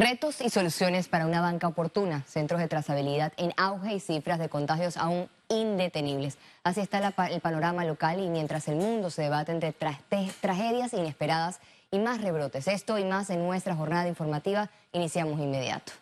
[0.00, 4.48] Retos y soluciones para una banca oportuna, centros de trazabilidad en auge y cifras de
[4.48, 6.38] contagios aún indetenibles.
[6.64, 11.60] Así está el panorama local y mientras el mundo se debate entre tragedias inesperadas
[11.90, 12.66] y más rebrotes.
[12.66, 15.92] Esto y más en nuestra jornada informativa iniciamos inmediato.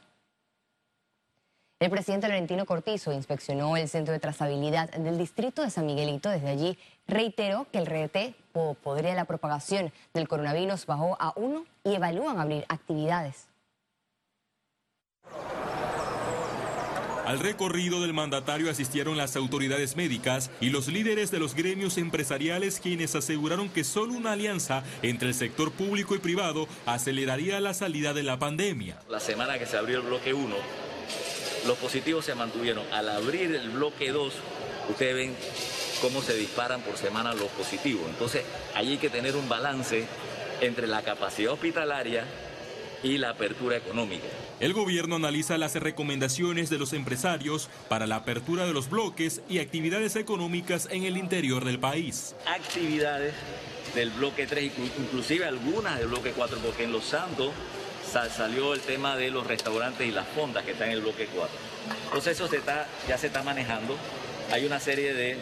[1.80, 6.30] El presidente Laurentino Cortizo inspeccionó el centro de trazabilidad del distrito de San Miguelito.
[6.30, 6.79] Desde allí
[7.09, 8.37] reiteró que el RT
[8.80, 13.48] podría la propagación del coronavirus bajó a uno y evalúan abrir actividades.
[17.28, 22.80] Al recorrido del mandatario asistieron las autoridades médicas y los líderes de los gremios empresariales
[22.80, 28.14] quienes aseguraron que solo una alianza entre el sector público y privado aceleraría la salida
[28.14, 28.98] de la pandemia.
[29.10, 30.56] La semana que se abrió el bloque 1,
[31.66, 32.87] los positivos se mantuvieron.
[32.95, 34.32] Al abrir el bloque 2,
[34.88, 35.37] ustedes ven
[36.01, 38.04] cómo se disparan por semana los positivos.
[38.09, 38.42] Entonces,
[38.74, 40.06] ahí hay que tener un balance
[40.62, 42.24] entre la capacidad hospitalaria
[43.02, 44.27] y la apertura económica.
[44.61, 49.59] El gobierno analiza las recomendaciones de los empresarios para la apertura de los bloques y
[49.59, 52.35] actividades económicas en el interior del país.
[52.46, 53.35] Actividades
[53.95, 57.52] del bloque 3, inclusive algunas del bloque 4, porque en Los Santos
[58.35, 61.57] salió el tema de los restaurantes y las fondas que están en el bloque 4.
[62.04, 63.96] Entonces eso se está, ya se está manejando.
[64.50, 65.37] Hay una serie de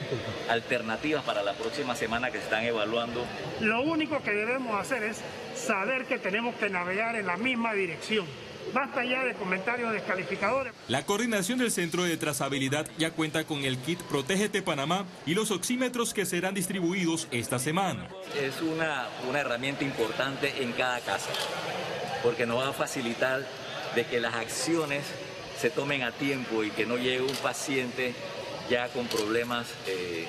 [0.49, 3.25] alternativas para la próxima semana que se están evaluando.
[3.61, 5.19] Lo único que debemos hacer es
[5.55, 8.27] saber que tenemos que navegar en la misma dirección.
[8.75, 10.73] Basta ya de comentarios descalificadores.
[10.89, 15.53] La coordinación del Centro de Trazabilidad ya cuenta con el kit Protégete Panamá y los
[15.53, 18.09] oxímetros que serán distribuidos esta semana.
[18.37, 21.31] Es una, una herramienta importante en cada casa,
[22.25, 23.47] porque nos va a facilitar
[23.95, 25.05] de que las acciones
[25.61, 28.15] se tomen a tiempo y que no llegue un paciente
[28.69, 30.27] ya con problemas eh,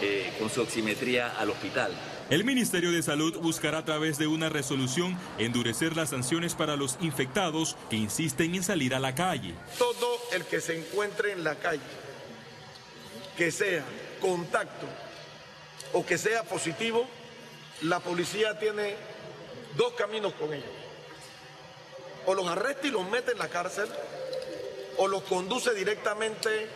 [0.00, 1.92] eh, con su oximetría al hospital.
[2.30, 6.98] El Ministerio de Salud buscará a través de una resolución endurecer las sanciones para los
[7.00, 9.54] infectados que insisten en salir a la calle.
[9.78, 11.80] Todo el que se encuentre en la calle,
[13.36, 13.82] que sea
[14.20, 14.86] contacto
[15.94, 17.08] o que sea positivo,
[17.82, 18.94] la policía tiene
[19.76, 20.68] dos caminos con ellos.
[22.26, 23.88] O los arresta y los mete en la cárcel,
[24.98, 26.68] o los conduce directamente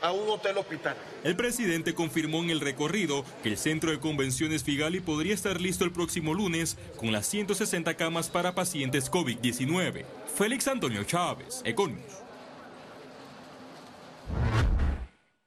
[0.00, 0.96] a un hotel hospital.
[1.24, 5.84] El presidente confirmó en el recorrido que el centro de convenciones Figali podría estar listo
[5.84, 10.04] el próximo lunes con las 160 camas para pacientes COVID-19.
[10.34, 12.28] Félix Antonio Chávez, Econius.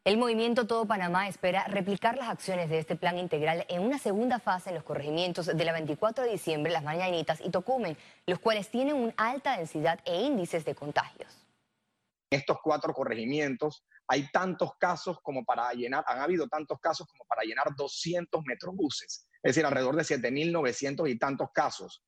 [0.04, 4.40] El movimiento Todo Panamá espera replicar las acciones de este plan integral en una segunda
[4.40, 7.96] fase en los corregimientos de la 24 de diciembre, Las Mañanitas y Tocumen,
[8.26, 11.46] los cuales tienen una alta densidad e índices de contagios.
[12.32, 17.44] Estos cuatro corregimientos hay tantos casos como para llenar, han habido tantos casos como para
[17.44, 22.04] llenar 200 metrobuses, es decir, alrededor de 7.900 y tantos casos.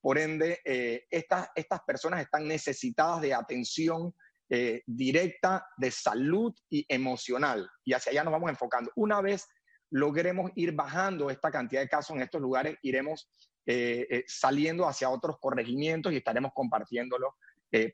[0.00, 4.14] Por ende, eh, estas, estas personas están necesitadas de atención
[4.48, 8.92] eh, directa de salud y emocional, y hacia allá nos vamos enfocando.
[8.94, 9.48] Una vez
[9.90, 13.28] logremos ir bajando esta cantidad de casos en estos lugares, iremos
[13.66, 17.34] eh, saliendo hacia otros corregimientos y estaremos compartiéndolo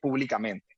[0.03, 0.74] públicamente.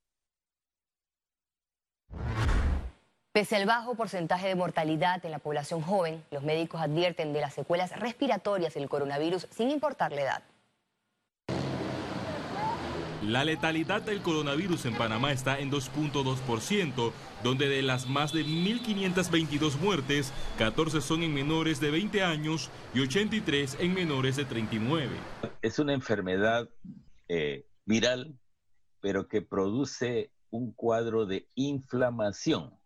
[3.37, 7.53] Pese al bajo porcentaje de mortalidad en la población joven, los médicos advierten de las
[7.53, 10.43] secuelas respiratorias del coronavirus sin importar la edad.
[13.21, 17.11] La letalidad del coronavirus en Panamá está en 2.2%,
[17.43, 23.01] donde de las más de 1.522 muertes, 14 son en menores de 20 años y
[23.01, 25.15] 83 en menores de 39.
[25.61, 26.67] Es una enfermedad
[27.27, 28.35] eh, viral,
[28.99, 32.76] pero que produce un cuadro de inflamación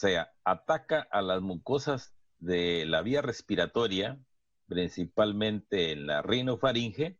[0.00, 4.18] sea, ataca a las mucosas de la vía respiratoria,
[4.66, 7.18] principalmente en la rinofaringe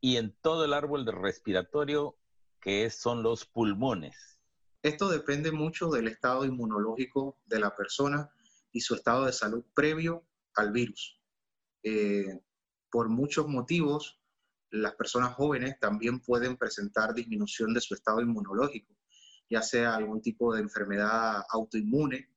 [0.00, 2.16] y en todo el árbol respiratorio
[2.60, 4.38] que son los pulmones.
[4.82, 8.30] Esto depende mucho del estado inmunológico de la persona
[8.70, 11.20] y su estado de salud previo al virus.
[11.82, 12.40] Eh,
[12.90, 14.20] por muchos motivos,
[14.70, 18.94] las personas jóvenes también pueden presentar disminución de su estado inmunológico
[19.48, 22.28] ya sea algún tipo de enfermedad autoinmune,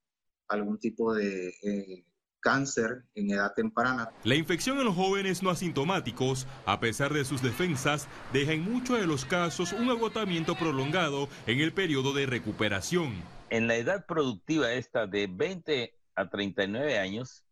[0.47, 2.05] algún tipo de eh,
[2.39, 4.09] cáncer en edad temprana.
[4.23, 8.99] La infección en los jóvenes no asintomáticos, a pesar de sus defensas, deja en muchos
[8.99, 13.13] de los casos un agotamiento prolongado en el periodo de recuperación.
[13.49, 17.43] En la edad productiva esta de 20 a 39 años,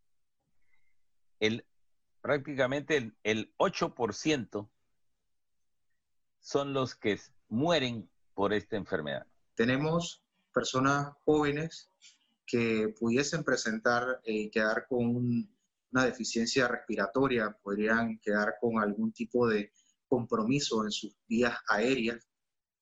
[1.40, 1.66] el,
[2.22, 4.70] prácticamente el, el 8%
[6.40, 7.20] son los que
[7.50, 9.26] mueren por esta enfermedad
[9.56, 10.24] tenemos
[10.54, 11.90] personas jóvenes
[12.46, 15.50] que pudiesen presentar y eh, quedar con
[15.92, 19.72] una deficiencia respiratoria, podrían quedar con algún tipo de
[20.08, 22.28] compromiso en sus vías aéreas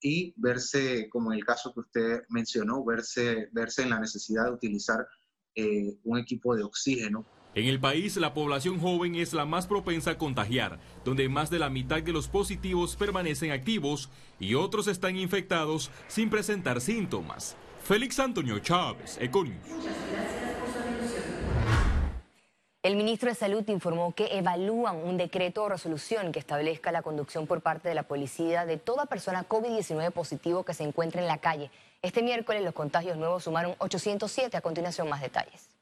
[0.02, 4.52] y verse, como en el caso que usted mencionó, verse, verse en la necesidad de
[4.52, 5.08] utilizar
[5.56, 7.26] eh, un equipo de oxígeno.
[7.56, 11.60] En el país, la población joven es la más propensa a contagiar, donde más de
[11.60, 14.10] la mitad de los positivos permanecen activos
[14.40, 17.56] y otros están infectados sin presentar síntomas.
[17.84, 19.58] Félix Antonio Chávez, Econius.
[22.82, 27.46] El ministro de Salud informó que evalúan un decreto o resolución que establezca la conducción
[27.46, 31.38] por parte de la policía de toda persona COVID-19 positivo que se encuentre en la
[31.38, 31.70] calle.
[32.02, 34.58] Este miércoles los contagios nuevos sumaron 807.
[34.58, 35.73] A continuación, más detalles.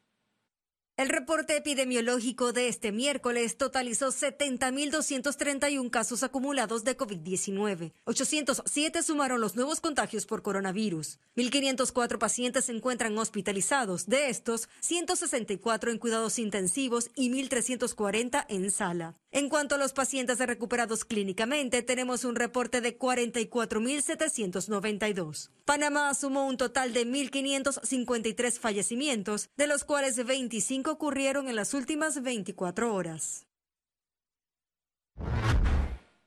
[0.97, 7.93] El reporte epidemiológico de este miércoles totalizó 70.231 casos acumulados de COVID-19.
[8.03, 11.19] 807 sumaron los nuevos contagios por coronavirus.
[11.37, 14.07] 1.504 pacientes se encuentran hospitalizados.
[14.07, 19.20] De estos, 164 en cuidados intensivos y 1.340 en sala.
[19.33, 25.51] En cuanto a los pacientes recuperados clínicamente, tenemos un reporte de 44.792.
[25.63, 32.21] Panamá sumó un total de 1.553 fallecimientos, de los cuales 25 ocurrieron en las últimas
[32.21, 33.47] 24 horas.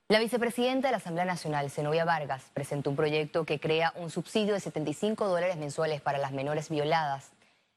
[0.09, 4.55] La vicepresidenta de la Asamblea Nacional, Zenobia Vargas, presentó un proyecto que crea un subsidio
[4.55, 7.33] de 75 dólares mensuales para las menores violadas.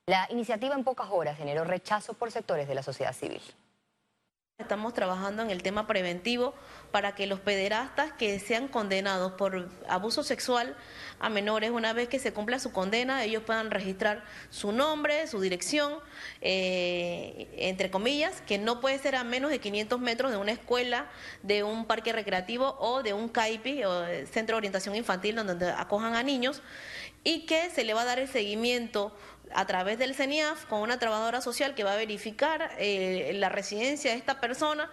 [0.06, 3.42] La iniciativa en pocas horas generó rechazo por sectores de la sociedad civil.
[4.60, 6.56] Estamos trabajando en el tema preventivo
[6.90, 10.76] para que los pederastas que sean condenados por abuso sexual
[11.20, 15.40] a menores, una vez que se cumpla su condena, ellos puedan registrar su nombre, su
[15.42, 15.94] dirección,
[16.42, 21.06] eh, entre comillas, que no puede ser a menos de 500 metros de una escuela,
[21.44, 26.16] de un parque recreativo o de un CAIPI, o Centro de Orientación Infantil, donde acojan
[26.16, 26.64] a niños,
[27.24, 29.14] y que se le va a dar el seguimiento
[29.54, 34.12] a través del CENIAF con una trabajadora social que va a verificar eh, la residencia
[34.12, 34.90] de esta persona.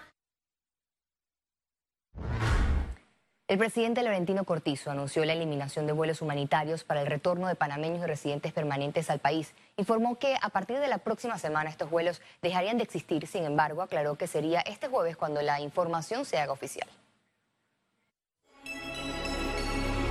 [3.46, 8.02] El presidente Laurentino Cortizo anunció la eliminación de vuelos humanitarios para el retorno de panameños
[8.02, 9.54] y residentes permanentes al país.
[9.76, 13.82] Informó que a partir de la próxima semana estos vuelos dejarían de existir, sin embargo
[13.82, 16.88] aclaró que sería este jueves cuando la información se haga oficial.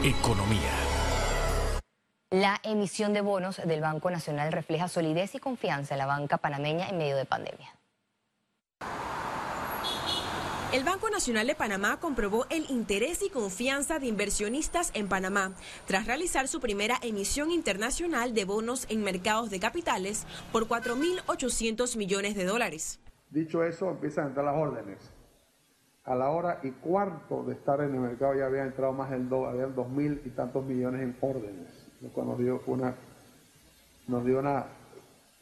[0.04, 0.72] Economía.
[2.30, 6.88] La emisión de bonos del Banco Nacional refleja solidez y confianza en la banca panameña
[6.88, 7.74] en medio de pandemia.
[10.74, 15.52] El Banco Nacional de Panamá comprobó el interés y confianza de inversionistas en Panamá
[15.86, 22.34] tras realizar su primera emisión internacional de bonos en mercados de capitales por 4.800 millones
[22.36, 23.00] de dólares.
[23.30, 24.98] Dicho eso, empiezan a entrar las órdenes.
[26.06, 29.30] A la hora y cuarto de estar en el mercado ya había entrado más del
[29.30, 32.96] 2, habían 2.000 y tantos millones en órdenes nos dio una,
[34.08, 34.66] nos dio una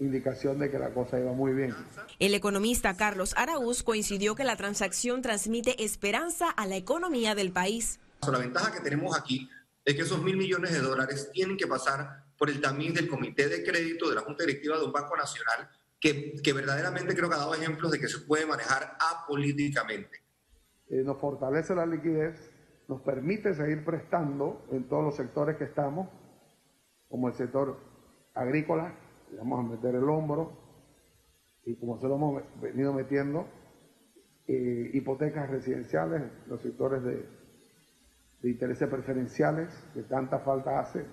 [0.02, 1.76] indicación de que la cosa iba muy bien.
[2.20, 8.00] El economista Carlos Araúz coincidió que la transacción transmite esperanza a la economía del país.
[8.30, 9.50] La ventaja que tenemos aquí
[9.86, 13.48] es que esos mil millones de dólares tienen que pasar por el tamiz del Comité
[13.48, 15.70] de Crédito de la Junta Directiva de un Banco Nacional
[16.00, 20.24] que, que verdaderamente creo que ha dado ejemplos de que se puede manejar apolíticamente.
[20.90, 22.52] Eh, nos fortalece la liquidez,
[22.88, 26.10] nos permite seguir prestando en todos los sectores que estamos
[27.08, 27.78] como el sector
[28.34, 28.96] agrícola,
[29.32, 30.52] le vamos a meter el hombro,
[31.66, 33.48] y como se lo hemos venido metiendo,
[34.48, 37.26] eh, hipotecas residenciales, los sectores de,
[38.42, 41.06] de intereses preferenciales, que tanta falta hace,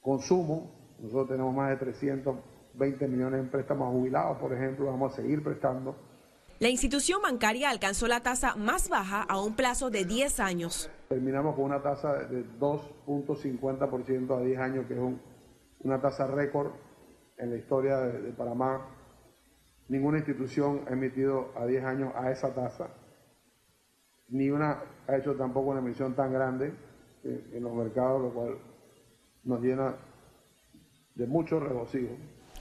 [0.00, 5.42] consumo, nosotros tenemos más de 320 millones en préstamos jubilados, por ejemplo, vamos a seguir
[5.42, 5.96] prestando
[6.58, 10.90] la institución bancaria alcanzó la tasa más baja a un plazo de 10 años.
[11.06, 15.00] Terminamos con una tasa de 2.50% a 10 años, que es
[15.80, 16.72] una tasa récord
[17.38, 18.88] en la historia de, Panamá.
[19.88, 22.88] Ninguna institución ha emitido a 10 años a esa tasa.
[24.28, 26.74] Ni una ha hecho tampoco una emisión tan grande
[27.24, 28.58] en los mercados, lo cual
[29.44, 29.96] nos llena
[31.14, 32.16] de mucho regocijo.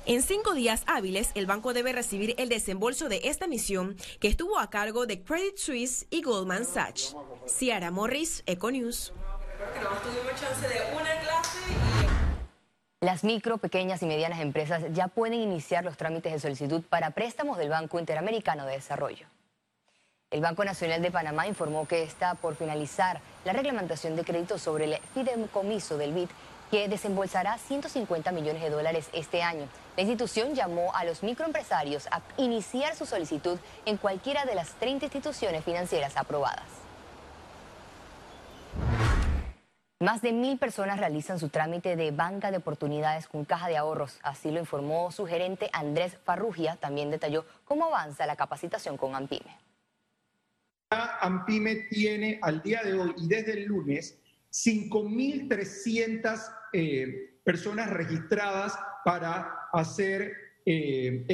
[0.07, 4.59] En cinco días hábiles, el banco debe recibir el desembolso de esta misión que estuvo
[4.59, 7.15] a cargo de Credit Suisse y Goldman Sachs.
[7.47, 9.11] Ciara Morris, Econews.
[13.05, 17.59] Las micro, pequeñas y medianas empresas ya pueden iniciar los trámites de solicitud para préstamos
[17.59, 19.27] del Banco Interamericano de Desarrollo.
[20.31, 24.85] El Banco Nacional de Panamá informó que está por finalizar la reglamentación de crédito sobre
[24.85, 26.29] el fideicomiso del BID
[26.71, 29.67] que desembolsará 150 millones de dólares este año.
[29.95, 35.05] La institución llamó a los microempresarios a iniciar su solicitud en cualquiera de las 30
[35.05, 36.84] instituciones financieras aprobadas.
[40.01, 44.19] Más de mil personas realizan su trámite de banca de oportunidades con caja de ahorros.
[44.23, 46.75] Así lo informó su gerente Andrés Farrugia.
[46.75, 49.57] También detalló cómo avanza la capacitación con AMPIME.
[50.89, 54.19] AMPIME tiene al día de hoy y desde el lunes
[54.51, 56.41] 5.300
[56.73, 60.33] eh, personas registradas para hacer
[60.65, 61.25] eh,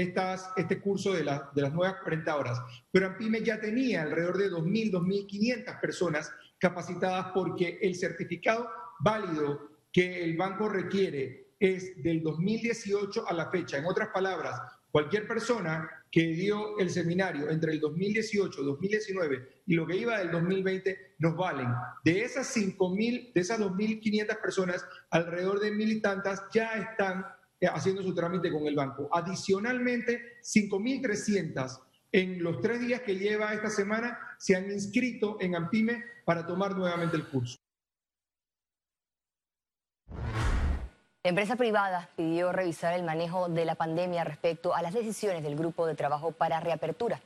[0.56, 2.62] este curso de, de las nuevas 40 horas.
[2.92, 10.24] Pero AMPIME ya tenía alrededor de 2.000, 2.500 personas capacitadas porque el certificado válido que
[10.24, 13.78] el banco requiere es del 2018 a la fecha.
[13.78, 19.88] En otras palabras, cualquier persona que dio el seminario entre el 2018, 2019 y lo
[19.88, 21.70] que iba del 2020 nos valen.
[22.04, 27.26] De esas 5.000, de esas 2.500 personas, alrededor de mil y tantas ya están
[27.60, 29.10] eh, haciendo su trámite con el banco.
[29.12, 31.80] Adicionalmente, 5.300
[32.12, 36.76] en los tres días que lleva esta semana se han inscrito en AMPIME para tomar
[36.76, 37.58] nuevamente el curso.
[41.24, 45.56] La empresa privada pidió revisar el manejo de la pandemia respecto a las decisiones del
[45.56, 47.22] grupo de trabajo para reapertura.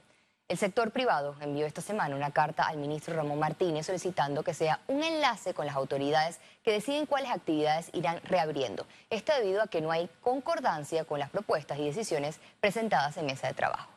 [0.47, 4.81] El sector privado envió esta semana una carta al ministro Ramón Martínez solicitando que sea
[4.87, 8.85] un enlace con las autoridades que deciden cuáles actividades irán reabriendo.
[9.09, 13.47] Esto debido a que no hay concordancia con las propuestas y decisiones presentadas en mesa
[13.47, 13.94] de trabajo.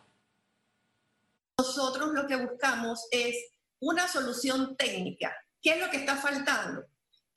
[1.58, 3.36] Nosotros lo que buscamos es
[3.80, 5.34] una solución técnica.
[5.60, 6.86] ¿Qué es lo que está faltando?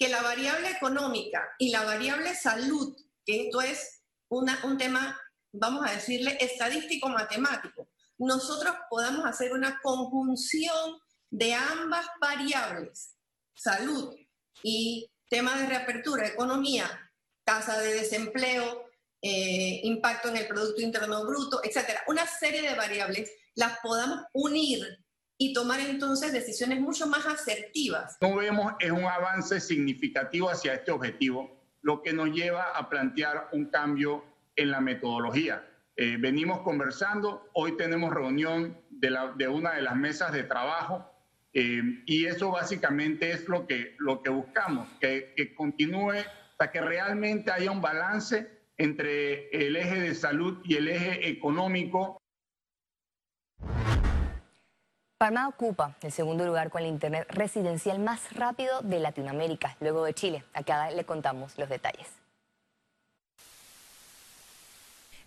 [0.01, 5.16] que la variable económica y la variable salud, que esto es un tema,
[5.51, 7.88] vamos a decirle, estadístico-matemático,
[8.18, 10.98] nosotros podamos hacer una conjunción
[11.30, 13.16] de ambas variables,
[13.54, 14.16] salud
[14.63, 16.90] y tema de reapertura, economía,
[17.44, 18.90] tasa de desempleo,
[19.22, 25.00] eh, impacto en el Producto Interno Bruto, etcétera, una serie de variables, las podamos unir
[25.38, 28.18] y tomar entonces decisiones mucho más asertivas.
[28.22, 33.50] No vemos es un avance significativo hacia este objetivo, lo que nos lleva a plantear
[33.51, 34.24] un cambio
[34.56, 35.68] en la metodología.
[35.96, 41.12] Eh, venimos conversando, hoy tenemos reunión de, la, de, una de las mesas de trabajo
[41.54, 46.13] eh, y eso básicamente es lo que, lo que buscamos, que, que continúe
[46.51, 52.18] hasta que realmente haya un balance entre el eje de salud y el eje económico
[55.20, 60.16] Panamá ocupa el segundo lugar con el Internet residencial más rápido de Latinoamérica, luego de
[60.16, 60.44] Chile.
[60.52, 62.08] Acá le contamos los detalles.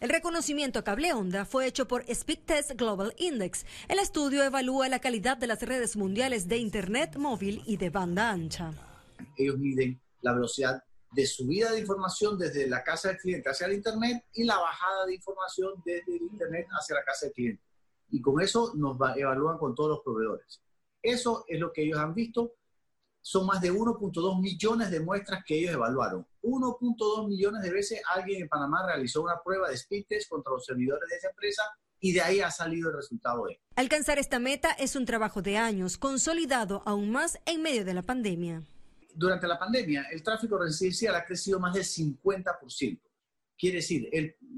[0.01, 3.65] El reconocimiento a cable onda fue hecho por Speedtest Global Index.
[3.87, 8.31] El estudio evalúa la calidad de las redes mundiales de Internet móvil y de banda
[8.31, 8.73] ancha.
[9.37, 10.83] Ellos miden la velocidad
[11.15, 15.07] de subida de información desde la casa del cliente hacia el Internet y la bajada
[15.07, 17.63] de información desde el Internet hacia la casa del cliente
[18.15, 20.63] y con eso nos evalúan con todos los proveedores.
[21.03, 22.55] Eso es lo que ellos han visto.
[23.21, 26.25] Son más de 1.2 millones de muestras que ellos evaluaron.
[26.43, 30.65] 1.2 millones de veces alguien en Panamá realizó una prueba de speed test contra los
[30.65, 31.63] servidores de esa empresa
[31.99, 33.61] y de ahí ha salido el resultado de.
[33.75, 38.03] Alcanzar esta meta es un trabajo de años, consolidado aún más en medio de la
[38.03, 38.63] pandemia.
[39.17, 43.01] Durante la pandemia, el tráfico residencial ha crecido más del 50%.
[43.57, 44.11] Quiere decir,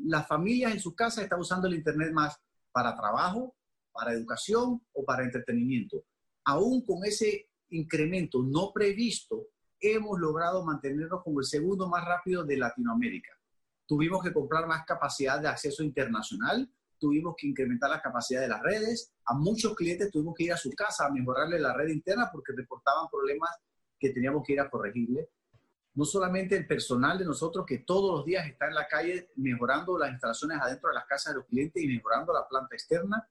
[0.07, 2.41] las familias en su casa están usando el Internet más
[2.73, 3.55] para trabajo,
[3.93, 6.05] para educación o para entretenimiento.
[6.45, 9.49] Aún con ese incremento no previsto,
[9.79, 13.33] hemos logrado mantenernos como el segundo más rápido de Latinoamérica.
[13.87, 18.63] Tuvimos que comprar más capacidad de acceso internacional, tuvimos que incrementar la capacidad de las
[18.63, 22.31] redes, a muchos clientes tuvimos que ir a su casa a mejorarle la red interna
[22.33, 23.51] porque reportaban problemas
[23.99, 25.29] que teníamos que ir a corregirle
[25.97, 29.99] no solamente el personal de nosotros que todos los días está en la calle mejorando
[29.99, 33.27] las instalaciones adentro de las casas de los clientes y mejorando la planta externa,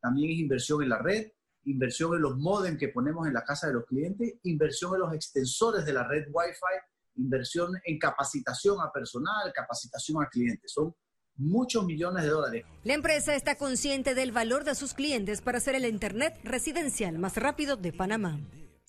[0.00, 1.32] también es inversión en la red,
[1.64, 5.14] inversión en los modems que ponemos en la casa de los clientes, inversión en los
[5.14, 10.72] extensores de la red Wi-Fi, inversión en capacitación a personal, capacitación a clientes.
[10.72, 10.94] Son
[11.36, 12.66] muchos millones de dólares.
[12.84, 17.38] La empresa está consciente del valor de sus clientes para hacer el Internet residencial más
[17.38, 18.40] rápido de Panamá.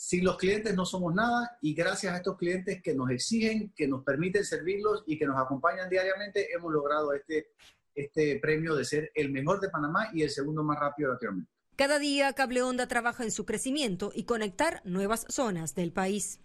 [0.03, 3.87] Sin los clientes no somos nada y gracias a estos clientes que nos exigen, que
[3.87, 7.51] nos permiten servirlos y que nos acompañan diariamente, hemos logrado este,
[7.93, 11.51] este premio de ser el mejor de Panamá y el segundo más rápido de Latinoamérica.
[11.75, 16.39] Cada día Cable Onda trabaja en su crecimiento y conectar nuevas zonas del país.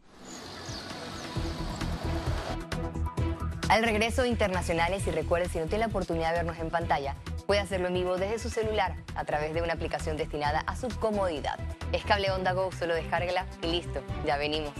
[3.70, 7.16] Al regreso internacionales y recuerde si no tiene la oportunidad de vernos en pantalla,
[7.47, 10.88] puede hacerlo en vivo desde su celular a través de una aplicación destinada a su
[10.99, 11.59] comodidad.
[11.93, 14.73] Es Cable Onda Go, solo descárguela y listo, ya venimos.